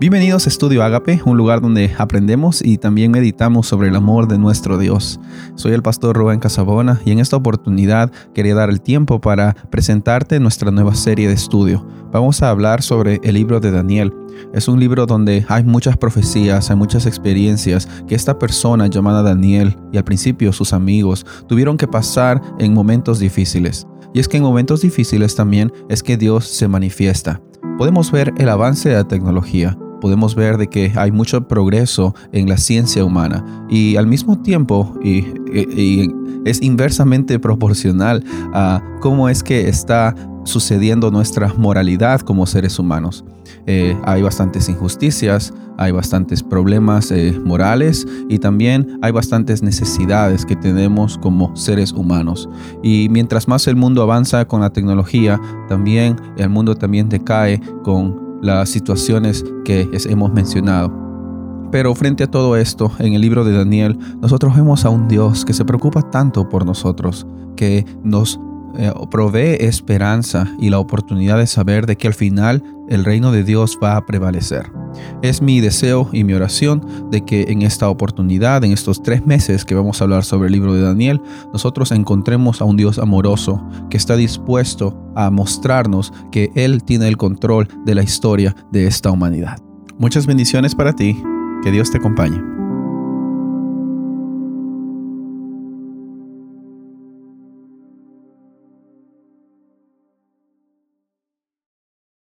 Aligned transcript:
Bienvenidos 0.00 0.46
a 0.46 0.48
Estudio 0.48 0.84
Agape, 0.84 1.20
un 1.24 1.36
lugar 1.36 1.60
donde 1.60 1.92
aprendemos 1.98 2.62
y 2.64 2.78
también 2.78 3.10
meditamos 3.10 3.66
sobre 3.66 3.88
el 3.88 3.96
amor 3.96 4.28
de 4.28 4.38
nuestro 4.38 4.78
Dios. 4.78 5.18
Soy 5.56 5.72
el 5.72 5.82
pastor 5.82 6.16
Rubén 6.16 6.38
Casabona 6.38 7.00
y 7.04 7.10
en 7.10 7.18
esta 7.18 7.34
oportunidad 7.34 8.12
quería 8.32 8.54
dar 8.54 8.70
el 8.70 8.80
tiempo 8.80 9.20
para 9.20 9.54
presentarte 9.72 10.38
nuestra 10.38 10.70
nueva 10.70 10.94
serie 10.94 11.26
de 11.26 11.34
estudio. 11.34 11.84
Vamos 12.12 12.44
a 12.44 12.50
hablar 12.50 12.80
sobre 12.80 13.18
el 13.24 13.34
libro 13.34 13.58
de 13.58 13.72
Daniel. 13.72 14.14
Es 14.54 14.68
un 14.68 14.78
libro 14.78 15.04
donde 15.04 15.44
hay 15.48 15.64
muchas 15.64 15.96
profecías, 15.96 16.70
hay 16.70 16.76
muchas 16.76 17.04
experiencias 17.04 17.88
que 18.06 18.14
esta 18.14 18.38
persona 18.38 18.86
llamada 18.86 19.24
Daniel 19.24 19.76
y 19.92 19.96
al 19.96 20.04
principio 20.04 20.52
sus 20.52 20.72
amigos 20.72 21.26
tuvieron 21.48 21.76
que 21.76 21.88
pasar 21.88 22.40
en 22.60 22.72
momentos 22.72 23.18
difíciles. 23.18 23.84
Y 24.14 24.20
es 24.20 24.28
que 24.28 24.36
en 24.36 24.44
momentos 24.44 24.80
difíciles 24.80 25.34
también 25.34 25.72
es 25.88 26.04
que 26.04 26.16
Dios 26.16 26.46
se 26.46 26.68
manifiesta. 26.68 27.42
Podemos 27.78 28.12
ver 28.12 28.32
el 28.38 28.48
avance 28.48 28.88
de 28.88 28.94
la 28.94 29.06
tecnología, 29.06 29.76
podemos 30.00 30.34
ver 30.34 30.58
de 30.58 30.68
que 30.68 30.92
hay 30.96 31.12
mucho 31.12 31.46
progreso 31.46 32.14
en 32.32 32.48
la 32.48 32.56
ciencia 32.56 33.04
humana 33.04 33.44
y 33.68 33.96
al 33.96 34.06
mismo 34.06 34.40
tiempo 34.40 34.94
y, 35.02 35.24
es 36.44 36.62
inversamente 36.62 37.38
proporcional 37.38 38.24
a 38.54 38.82
cómo 39.00 39.28
es 39.28 39.42
que 39.42 39.68
está 39.68 40.14
sucediendo 40.44 41.10
nuestra 41.10 41.52
moralidad 41.54 42.20
como 42.20 42.46
seres 42.46 42.78
humanos. 42.78 43.24
Eh, 43.66 43.96
hay 44.04 44.22
bastantes 44.22 44.68
injusticias, 44.68 45.52
hay 45.76 45.92
bastantes 45.92 46.42
problemas 46.42 47.10
eh, 47.10 47.38
morales 47.44 48.06
y 48.28 48.38
también 48.38 48.98
hay 49.02 49.12
bastantes 49.12 49.62
necesidades 49.62 50.46
que 50.46 50.56
tenemos 50.56 51.18
como 51.18 51.54
seres 51.54 51.92
humanos. 51.92 52.48
Y 52.82 53.08
mientras 53.10 53.46
más 53.46 53.66
el 53.66 53.76
mundo 53.76 54.02
avanza 54.02 54.46
con 54.46 54.60
la 54.60 54.70
tecnología, 54.70 55.40
también 55.68 56.16
el 56.36 56.48
mundo 56.48 56.74
también 56.74 57.08
decae 57.08 57.60
con 57.84 58.27
las 58.42 58.68
situaciones 58.68 59.44
que 59.64 59.88
hemos 60.08 60.32
mencionado. 60.32 60.92
Pero 61.70 61.94
frente 61.94 62.24
a 62.24 62.30
todo 62.30 62.56
esto, 62.56 62.90
en 62.98 63.12
el 63.12 63.20
libro 63.20 63.44
de 63.44 63.52
Daniel, 63.52 63.98
nosotros 64.20 64.56
vemos 64.56 64.84
a 64.84 64.90
un 64.90 65.06
Dios 65.06 65.44
que 65.44 65.52
se 65.52 65.64
preocupa 65.64 66.02
tanto 66.02 66.48
por 66.48 66.64
nosotros, 66.64 67.26
que 67.56 67.84
nos 68.02 68.40
eh, 68.76 68.92
provee 69.10 69.56
esperanza 69.60 70.46
y 70.58 70.70
la 70.70 70.78
oportunidad 70.78 71.38
de 71.38 71.46
saber 71.46 71.86
de 71.86 71.96
que 71.96 72.06
al 72.06 72.14
final 72.14 72.62
el 72.88 73.04
reino 73.04 73.32
de 73.32 73.44
Dios 73.44 73.78
va 73.82 73.96
a 73.96 74.06
prevalecer. 74.06 74.70
Es 75.22 75.42
mi 75.42 75.60
deseo 75.60 76.08
y 76.12 76.24
mi 76.24 76.34
oración 76.34 76.84
de 77.10 77.24
que 77.24 77.46
en 77.48 77.62
esta 77.62 77.88
oportunidad, 77.88 78.64
en 78.64 78.72
estos 78.72 79.02
tres 79.02 79.26
meses 79.26 79.64
que 79.64 79.74
vamos 79.74 80.00
a 80.00 80.04
hablar 80.04 80.24
sobre 80.24 80.46
el 80.46 80.52
libro 80.52 80.74
de 80.74 80.82
Daniel, 80.82 81.20
nosotros 81.52 81.92
encontremos 81.92 82.60
a 82.60 82.64
un 82.64 82.76
Dios 82.76 82.98
amoroso 82.98 83.62
que 83.90 83.96
está 83.96 84.16
dispuesto 84.16 84.98
a 85.14 85.30
mostrarnos 85.30 86.12
que 86.32 86.50
Él 86.54 86.82
tiene 86.84 87.08
el 87.08 87.16
control 87.16 87.68
de 87.84 87.94
la 87.94 88.02
historia 88.02 88.54
de 88.72 88.86
esta 88.86 89.10
humanidad. 89.10 89.58
Muchas 89.98 90.26
bendiciones 90.26 90.74
para 90.74 90.92
ti. 90.92 91.20
Que 91.62 91.72
Dios 91.72 91.90
te 91.90 91.98
acompañe. 91.98 92.57